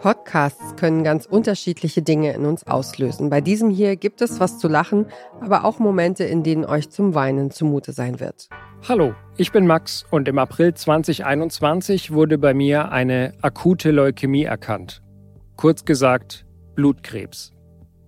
Podcasts 0.00 0.76
können 0.76 1.02
ganz 1.02 1.26
unterschiedliche 1.26 2.02
Dinge 2.02 2.32
in 2.32 2.46
uns 2.46 2.64
auslösen. 2.68 3.30
Bei 3.30 3.40
diesem 3.40 3.68
hier 3.68 3.96
gibt 3.96 4.22
es 4.22 4.38
was 4.38 4.58
zu 4.58 4.68
lachen, 4.68 5.06
aber 5.40 5.64
auch 5.64 5.80
Momente, 5.80 6.22
in 6.22 6.44
denen 6.44 6.64
euch 6.64 6.88
zum 6.90 7.14
Weinen 7.14 7.50
zumute 7.50 7.92
sein 7.92 8.20
wird. 8.20 8.48
Hallo, 8.88 9.14
ich 9.36 9.50
bin 9.50 9.66
Max 9.66 10.04
und 10.12 10.28
im 10.28 10.38
April 10.38 10.72
2021 10.72 12.12
wurde 12.12 12.38
bei 12.38 12.54
mir 12.54 12.92
eine 12.92 13.34
akute 13.42 13.90
Leukämie 13.90 14.44
erkannt. 14.44 15.02
Kurz 15.56 15.84
gesagt, 15.84 16.46
Blutkrebs. 16.76 17.52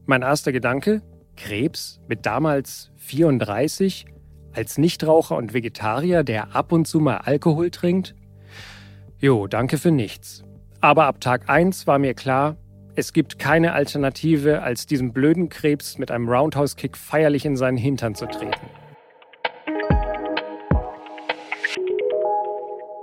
Mein 0.06 0.22
erster 0.22 0.52
Gedanke, 0.52 1.02
Krebs 1.36 2.00
mit 2.06 2.24
damals 2.24 2.92
34, 2.98 4.06
als 4.52 4.78
Nichtraucher 4.78 5.36
und 5.36 5.54
Vegetarier, 5.54 6.22
der 6.22 6.54
ab 6.54 6.70
und 6.70 6.86
zu 6.86 7.00
mal 7.00 7.16
Alkohol 7.18 7.70
trinkt? 7.70 8.14
Jo, 9.18 9.48
danke 9.48 9.76
für 9.76 9.90
nichts. 9.90 10.44
Aber 10.82 11.04
ab 11.04 11.20
Tag 11.20 11.50
1 11.50 11.86
war 11.86 11.98
mir 11.98 12.14
klar, 12.14 12.56
es 12.96 13.12
gibt 13.12 13.38
keine 13.38 13.74
Alternative, 13.74 14.62
als 14.62 14.86
diesem 14.86 15.12
blöden 15.12 15.50
Krebs 15.50 15.98
mit 15.98 16.10
einem 16.10 16.26
Roundhouse-Kick 16.26 16.96
feierlich 16.96 17.44
in 17.44 17.54
seinen 17.56 17.76
Hintern 17.76 18.14
zu 18.14 18.26
treten. 18.26 18.66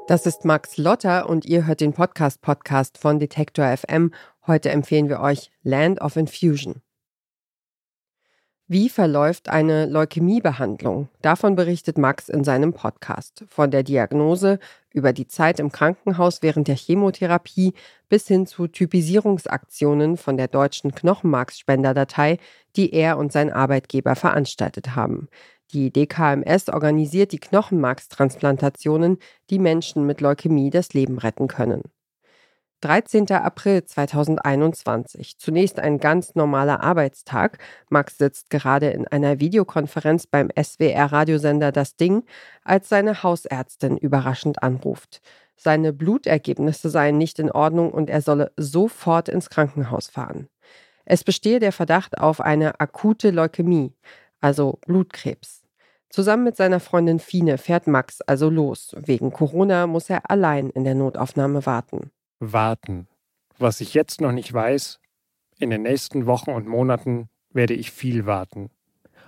Das 0.07 0.25
ist 0.25 0.43
Max 0.43 0.77
Lotter 0.77 1.29
und 1.29 1.45
ihr 1.45 1.67
hört 1.67 1.81
den 1.81 1.93
Podcast-Podcast 1.93 2.97
von 2.97 3.19
Detektor 3.19 3.65
FM. 3.77 4.11
Heute 4.47 4.69
empfehlen 4.71 5.07
wir 5.07 5.19
euch 5.19 5.51
Land 5.61 6.01
of 6.01 6.15
Infusion. 6.15 6.81
Wie 8.69 8.89
verläuft 8.89 9.47
eine 9.47 9.85
Leukämiebehandlung? 9.85 11.07
Davon 11.21 11.55
berichtet 11.55 11.97
Max 11.97 12.27
in 12.27 12.43
seinem 12.43 12.73
Podcast. 12.73 13.45
Von 13.47 13.71
der 13.71 13.81
Diagnose 13.81 14.59
über 14.91 15.13
die 15.13 15.25
Zeit 15.25 15.61
im 15.61 15.71
Krankenhaus 15.71 16.41
während 16.41 16.67
der 16.67 16.75
Chemotherapie 16.75 17.73
bis 18.09 18.27
hin 18.27 18.45
zu 18.45 18.67
Typisierungsaktionen 18.67 20.17
von 20.17 20.35
der 20.35 20.49
deutschen 20.49 20.93
Knochenmarksspenderdatei, 20.93 22.39
die 22.75 22.93
er 22.93 23.17
und 23.17 23.31
sein 23.31 23.53
Arbeitgeber 23.53 24.17
veranstaltet 24.17 24.97
haben. 24.97 25.29
Die 25.71 25.89
DKMS 25.89 26.67
organisiert 26.67 27.31
die 27.31 27.39
Knochenmarkstransplantationen, 27.39 29.19
die 29.49 29.59
Menschen 29.59 30.05
mit 30.05 30.19
Leukämie 30.19 30.71
das 30.71 30.93
Leben 30.93 31.19
retten 31.19 31.47
können. 31.47 31.83
13. 32.81 33.31
April 33.31 33.83
2021. 33.85 35.39
Zunächst 35.39 35.79
ein 35.79 35.97
ganz 35.97 36.35
normaler 36.35 36.83
Arbeitstag. 36.83 37.57
Max 37.89 38.19
sitzt 38.19 38.51
gerade 38.51 38.91
in 38.91 39.07
einer 39.07 39.39
Videokonferenz 39.39 40.27
beim 40.27 40.49
SWR-Radiosender 40.55 41.71
Das 41.71 41.95
Ding, 41.95 42.23
als 42.63 42.87
seine 42.87 43.23
Hausärztin 43.23 43.97
überraschend 43.97 44.61
anruft. 44.61 45.21
Seine 45.55 45.91
Blutergebnisse 45.91 46.91
seien 46.91 47.17
nicht 47.17 47.39
in 47.39 47.51
Ordnung 47.51 47.89
und 47.91 48.11
er 48.11 48.21
solle 48.21 48.51
sofort 48.57 49.27
ins 49.27 49.49
Krankenhaus 49.49 50.07
fahren. 50.07 50.47
Es 51.03 51.23
bestehe 51.23 51.59
der 51.59 51.71
Verdacht 51.71 52.19
auf 52.19 52.41
eine 52.41 52.79
akute 52.79 53.31
Leukämie, 53.31 53.91
also 54.39 54.77
Blutkrebs. 54.85 55.63
Zusammen 56.09 56.43
mit 56.43 56.55
seiner 56.55 56.79
Freundin 56.79 57.17
Fine 57.17 57.57
fährt 57.57 57.87
Max 57.87 58.21
also 58.21 58.51
los. 58.51 58.95
Wegen 58.99 59.31
Corona 59.31 59.87
muss 59.87 60.11
er 60.11 60.29
allein 60.29 60.69
in 60.69 60.83
der 60.83 60.95
Notaufnahme 60.95 61.65
warten 61.65 62.11
warten. 62.39 63.07
Was 63.57 63.81
ich 63.81 63.93
jetzt 63.93 64.21
noch 64.21 64.31
nicht 64.31 64.53
weiß, 64.53 64.99
in 65.59 65.69
den 65.69 65.83
nächsten 65.83 66.25
Wochen 66.25 66.51
und 66.51 66.67
Monaten 66.67 67.29
werde 67.51 67.73
ich 67.73 67.91
viel 67.91 68.25
warten. 68.25 68.69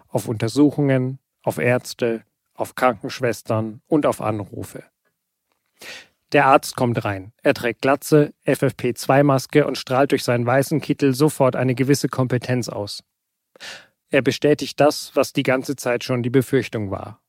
Auf 0.07 0.27
Untersuchungen, 0.27 1.19
auf 1.43 1.57
Ärzte, 1.57 2.23
auf 2.53 2.75
Krankenschwestern 2.75 3.81
und 3.87 4.05
auf 4.05 4.21
Anrufe. 4.21 4.83
Der 6.31 6.45
Arzt 6.45 6.75
kommt 6.75 7.03
rein. 7.05 7.31
Er 7.41 7.55
trägt 7.55 7.81
Glatze, 7.81 8.33
FFP2-Maske 8.45 9.65
und 9.65 9.77
strahlt 9.77 10.11
durch 10.11 10.23
seinen 10.23 10.45
weißen 10.45 10.80
Kittel 10.80 11.15
sofort 11.15 11.55
eine 11.55 11.73
gewisse 11.73 12.07
Kompetenz 12.07 12.69
aus. 12.69 13.03
Er 14.11 14.21
bestätigt 14.21 14.80
das, 14.80 15.15
was 15.15 15.33
die 15.33 15.43
ganze 15.43 15.75
Zeit 15.75 16.03
schon 16.03 16.21
die 16.21 16.30
Befürchtung 16.30 16.92
war. 16.92 17.21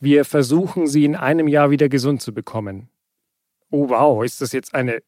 Wir 0.00 0.24
versuchen, 0.24 0.86
sie 0.86 1.04
in 1.04 1.14
einem 1.14 1.46
Jahr 1.46 1.70
wieder 1.70 1.88
gesund 1.88 2.22
zu 2.22 2.32
bekommen. 2.32 2.88
Oh 3.74 3.88
wow, 3.88 4.22
ist 4.22 4.42
das 4.42 4.52
jetzt 4.52 4.74
eine 4.74 5.00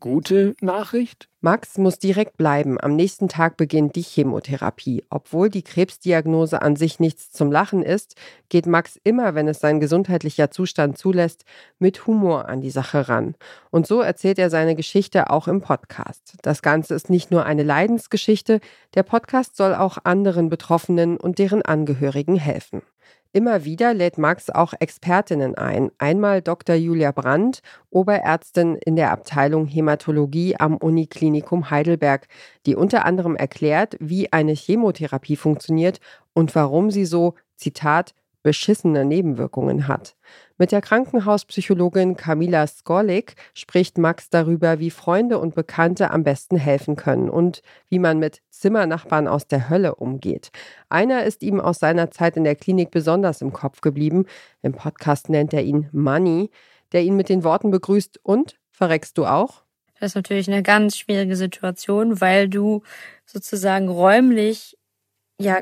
gute 0.00 0.54
Nachricht? 0.62 1.28
Max 1.42 1.76
muss 1.76 1.98
direkt 1.98 2.38
bleiben. 2.38 2.80
Am 2.80 2.96
nächsten 2.96 3.28
Tag 3.28 3.58
beginnt 3.58 3.96
die 3.96 4.02
Chemotherapie. 4.02 5.04
Obwohl 5.10 5.50
die 5.50 5.60
Krebsdiagnose 5.60 6.62
an 6.62 6.74
sich 6.74 7.00
nichts 7.00 7.30
zum 7.32 7.52
Lachen 7.52 7.82
ist, 7.82 8.14
geht 8.48 8.64
Max 8.64 8.98
immer, 9.04 9.34
wenn 9.34 9.46
es 9.46 9.60
sein 9.60 9.78
gesundheitlicher 9.78 10.50
Zustand 10.50 10.96
zulässt, 10.96 11.44
mit 11.78 12.06
Humor 12.06 12.48
an 12.48 12.62
die 12.62 12.70
Sache 12.70 13.10
ran. 13.10 13.34
Und 13.68 13.86
so 13.86 14.00
erzählt 14.00 14.38
er 14.38 14.48
seine 14.48 14.74
Geschichte 14.74 15.28
auch 15.28 15.46
im 15.46 15.60
Podcast. 15.60 16.38
Das 16.40 16.62
Ganze 16.62 16.94
ist 16.94 17.10
nicht 17.10 17.30
nur 17.30 17.44
eine 17.44 17.62
Leidensgeschichte, 17.62 18.60
der 18.94 19.02
Podcast 19.02 19.54
soll 19.54 19.74
auch 19.74 19.98
anderen 20.04 20.48
Betroffenen 20.48 21.18
und 21.18 21.38
deren 21.38 21.60
Angehörigen 21.60 22.36
helfen. 22.36 22.80
Immer 23.34 23.64
wieder 23.64 23.92
lädt 23.92 24.16
Max 24.16 24.48
auch 24.48 24.72
Expertinnen 24.80 25.54
ein. 25.54 25.90
Einmal 25.98 26.40
Dr. 26.40 26.74
Julia 26.74 27.12
Brandt, 27.12 27.60
Oberärztin 27.90 28.76
in 28.76 28.96
der 28.96 29.12
Abteilung 29.12 29.66
Hämatologie 29.66 30.56
am 30.56 30.78
Uniklinikum 30.78 31.68
Heidelberg, 31.68 32.26
die 32.64 32.74
unter 32.74 33.04
anderem 33.04 33.36
erklärt, 33.36 33.96
wie 34.00 34.32
eine 34.32 34.52
Chemotherapie 34.52 35.36
funktioniert 35.36 36.00
und 36.32 36.54
warum 36.54 36.90
sie 36.90 37.04
so, 37.04 37.34
Zitat, 37.56 38.14
beschissene 38.42 39.04
Nebenwirkungen 39.04 39.88
hat. 39.88 40.16
Mit 40.60 40.72
der 40.72 40.80
Krankenhauspsychologin 40.80 42.16
Camila 42.16 42.66
Skolik 42.66 43.36
spricht 43.54 43.96
Max 43.96 44.28
darüber, 44.28 44.80
wie 44.80 44.90
Freunde 44.90 45.38
und 45.38 45.54
Bekannte 45.54 46.10
am 46.10 46.24
besten 46.24 46.56
helfen 46.56 46.96
können 46.96 47.30
und 47.30 47.62
wie 47.88 48.00
man 48.00 48.18
mit 48.18 48.42
Zimmernachbarn 48.50 49.28
aus 49.28 49.46
der 49.46 49.70
Hölle 49.70 49.94
umgeht. 49.94 50.50
Einer 50.88 51.22
ist 51.22 51.44
ihm 51.44 51.60
aus 51.60 51.78
seiner 51.78 52.10
Zeit 52.10 52.36
in 52.36 52.42
der 52.42 52.56
Klinik 52.56 52.90
besonders 52.90 53.40
im 53.40 53.52
Kopf 53.52 53.82
geblieben. 53.82 54.26
Im 54.60 54.72
Podcast 54.72 55.28
nennt 55.28 55.52
er 55.52 55.62
ihn 55.62 55.88
Money, 55.92 56.50
der 56.90 57.04
ihn 57.04 57.14
mit 57.14 57.28
den 57.28 57.44
Worten 57.44 57.70
begrüßt 57.70 58.18
und 58.24 58.58
verreckst 58.72 59.16
du 59.16 59.26
auch? 59.26 59.62
Das 60.00 60.10
ist 60.10 60.16
natürlich 60.16 60.48
eine 60.48 60.64
ganz 60.64 60.96
schwierige 60.96 61.36
Situation, 61.36 62.20
weil 62.20 62.48
du 62.48 62.82
sozusagen 63.26 63.88
räumlich 63.88 64.76
ja 65.40 65.60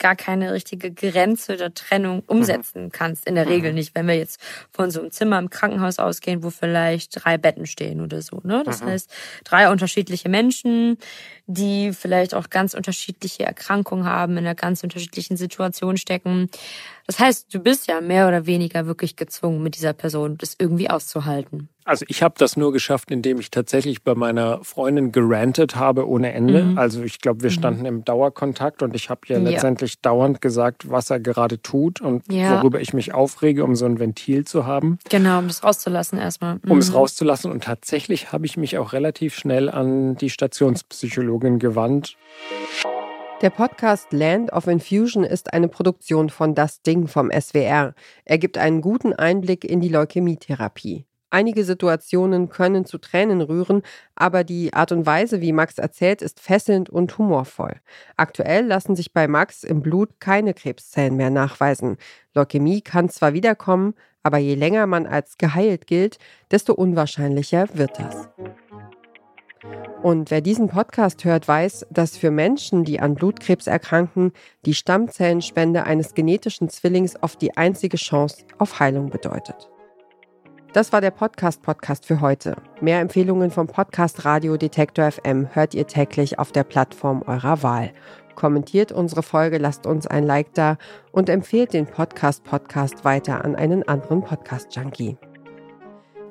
gar 0.00 0.16
keine 0.16 0.52
richtige 0.52 0.90
Grenze 0.90 1.56
der 1.56 1.72
Trennung 1.72 2.16
mhm. 2.16 2.22
umsetzen 2.26 2.90
kannst. 2.90 3.26
In 3.26 3.36
der 3.36 3.44
mhm. 3.44 3.52
Regel 3.52 3.72
nicht, 3.72 3.94
wenn 3.94 4.08
wir 4.08 4.16
jetzt 4.16 4.40
von 4.72 4.90
so 4.90 5.00
einem 5.00 5.12
Zimmer 5.12 5.38
im 5.38 5.50
Krankenhaus 5.50 6.00
ausgehen, 6.00 6.42
wo 6.42 6.50
vielleicht 6.50 7.24
drei 7.24 7.38
Betten 7.38 7.66
stehen 7.66 8.00
oder 8.00 8.20
so. 8.22 8.40
Ne? 8.42 8.62
Das 8.64 8.82
mhm. 8.82 8.88
heißt, 8.88 9.10
drei 9.44 9.70
unterschiedliche 9.70 10.28
Menschen, 10.28 10.98
die 11.46 11.92
vielleicht 11.92 12.34
auch 12.34 12.50
ganz 12.50 12.74
unterschiedliche 12.74 13.44
Erkrankungen 13.44 14.06
haben, 14.06 14.32
in 14.32 14.38
einer 14.38 14.54
ganz 14.56 14.82
unterschiedlichen 14.82 15.36
Situation 15.36 15.96
stecken. 15.96 16.50
Das 17.06 17.18
heißt, 17.18 17.52
du 17.54 17.60
bist 17.60 17.86
ja 17.86 18.00
mehr 18.00 18.26
oder 18.26 18.46
weniger 18.46 18.86
wirklich 18.86 19.16
gezwungen, 19.16 19.62
mit 19.62 19.76
dieser 19.76 19.92
Person 19.92 20.38
das 20.38 20.56
irgendwie 20.58 20.90
auszuhalten. 20.90 21.68
Also 21.90 22.04
ich 22.06 22.22
habe 22.22 22.36
das 22.38 22.56
nur 22.56 22.72
geschafft, 22.72 23.10
indem 23.10 23.40
ich 23.40 23.50
tatsächlich 23.50 24.04
bei 24.04 24.14
meiner 24.14 24.62
Freundin 24.62 25.10
gerantet 25.10 25.74
habe 25.74 26.08
ohne 26.08 26.32
Ende. 26.32 26.62
Mhm. 26.62 26.78
Also 26.78 27.02
ich 27.02 27.18
glaube, 27.18 27.42
wir 27.42 27.50
mhm. 27.50 27.54
standen 27.54 27.80
mhm. 27.80 27.86
im 27.86 28.04
Dauerkontakt 28.04 28.84
und 28.84 28.94
ich 28.94 29.10
habe 29.10 29.22
ja, 29.26 29.38
ja 29.38 29.50
letztendlich 29.50 30.00
dauernd 30.00 30.40
gesagt, 30.40 30.88
was 30.88 31.10
er 31.10 31.18
gerade 31.18 31.60
tut 31.60 32.00
und 32.00 32.32
ja. 32.32 32.58
worüber 32.58 32.80
ich 32.80 32.92
mich 32.92 33.12
aufrege, 33.12 33.64
um 33.64 33.74
so 33.74 33.86
ein 33.86 33.98
Ventil 33.98 34.46
zu 34.46 34.66
haben. 34.66 35.00
Genau, 35.08 35.40
um 35.40 35.48
das 35.48 35.64
rauszulassen 35.64 36.20
erstmal. 36.20 36.60
Mhm. 36.62 36.70
Um 36.70 36.78
es 36.78 36.90
mhm. 36.90 36.94
rauszulassen. 36.94 37.50
Und 37.50 37.64
tatsächlich 37.64 38.30
habe 38.30 38.46
ich 38.46 38.56
mich 38.56 38.78
auch 38.78 38.92
relativ 38.92 39.34
schnell 39.34 39.68
an 39.68 40.14
die 40.14 40.30
Stationspsychologin 40.30 41.58
gewandt. 41.58 42.16
Der 43.42 43.50
Podcast 43.50 44.12
Land 44.12 44.52
of 44.52 44.68
Infusion 44.68 45.24
ist 45.24 45.52
eine 45.52 45.66
Produktion 45.66 46.30
von 46.30 46.54
Das 46.54 46.82
Ding 46.82 47.08
vom 47.08 47.32
SWR. 47.32 47.94
Er 48.24 48.38
gibt 48.38 48.58
einen 48.58 48.80
guten 48.80 49.12
Einblick 49.12 49.64
in 49.64 49.80
die 49.80 49.88
Leukämietherapie. 49.88 51.06
Einige 51.30 51.64
Situationen 51.64 52.48
können 52.48 52.84
zu 52.84 52.98
Tränen 52.98 53.40
rühren, 53.40 53.82
aber 54.16 54.42
die 54.42 54.74
Art 54.74 54.90
und 54.90 55.06
Weise, 55.06 55.40
wie 55.40 55.52
Max 55.52 55.78
erzählt, 55.78 56.22
ist 56.22 56.40
fesselnd 56.40 56.90
und 56.90 57.16
humorvoll. 57.18 57.76
Aktuell 58.16 58.66
lassen 58.66 58.96
sich 58.96 59.12
bei 59.12 59.28
Max 59.28 59.62
im 59.62 59.80
Blut 59.80 60.18
keine 60.18 60.54
Krebszellen 60.54 61.16
mehr 61.16 61.30
nachweisen. 61.30 61.98
Leukämie 62.34 62.80
kann 62.80 63.08
zwar 63.08 63.32
wiederkommen, 63.32 63.94
aber 64.24 64.38
je 64.38 64.56
länger 64.56 64.86
man 64.86 65.06
als 65.06 65.38
geheilt 65.38 65.86
gilt, 65.86 66.18
desto 66.50 66.74
unwahrscheinlicher 66.74 67.68
wird 67.74 67.98
das. 67.98 68.28
Und 70.02 70.30
wer 70.30 70.40
diesen 70.40 70.68
Podcast 70.68 71.24
hört, 71.24 71.46
weiß, 71.46 71.86
dass 71.90 72.16
für 72.16 72.30
Menschen, 72.30 72.84
die 72.84 73.00
an 73.00 73.14
Blutkrebs 73.14 73.66
erkranken, 73.66 74.32
die 74.64 74.74
Stammzellenspende 74.74 75.84
eines 75.84 76.14
genetischen 76.14 76.70
Zwillings 76.70 77.22
oft 77.22 77.40
die 77.42 77.56
einzige 77.56 77.98
Chance 77.98 78.44
auf 78.58 78.80
Heilung 78.80 79.10
bedeutet. 79.10 79.70
Das 80.72 80.92
war 80.92 81.00
der 81.00 81.10
Podcast-Podcast 81.10 82.06
für 82.06 82.20
heute. 82.20 82.54
Mehr 82.80 83.00
Empfehlungen 83.00 83.50
vom 83.50 83.66
Podcast 83.66 84.24
Radio 84.24 84.56
Detektor 84.56 85.10
FM 85.10 85.48
hört 85.52 85.74
ihr 85.74 85.88
täglich 85.88 86.38
auf 86.38 86.52
der 86.52 86.62
Plattform 86.62 87.22
eurer 87.26 87.64
Wahl. 87.64 87.90
Kommentiert 88.36 88.92
unsere 88.92 89.24
Folge, 89.24 89.58
lasst 89.58 89.84
uns 89.84 90.06
ein 90.06 90.22
Like 90.22 90.54
da 90.54 90.78
und 91.10 91.28
empfehlt 91.28 91.72
den 91.72 91.86
Podcast-Podcast 91.86 93.04
weiter 93.04 93.44
an 93.44 93.56
einen 93.56 93.86
anderen 93.88 94.22
Podcast-Junkie. 94.22 95.18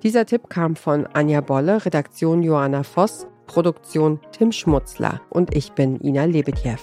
Dieser 0.03 0.25
Tipp 0.25 0.49
kam 0.49 0.77
von 0.77 1.05
Anja 1.07 1.41
Bolle, 1.41 1.85
Redaktion 1.85 2.41
Johanna 2.41 2.83
Voss, 2.83 3.27
Produktion 3.45 4.21
Tim 4.31 4.53
Schmutzler 4.53 5.19
und 5.29 5.53
ich 5.53 5.73
bin 5.73 5.99
Ina 5.99 6.23
Lebetjew. 6.23 6.77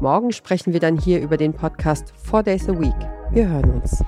Morgen 0.00 0.32
sprechen 0.32 0.74
wir 0.74 0.80
dann 0.80 0.98
hier 0.98 1.22
über 1.22 1.38
den 1.38 1.54
Podcast 1.54 2.12
Four 2.22 2.42
Days 2.42 2.68
a 2.68 2.78
Week. 2.78 2.92
Wir 3.30 3.48
hören 3.48 3.80
uns. 3.80 4.04